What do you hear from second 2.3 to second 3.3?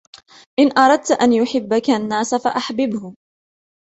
فأحببه.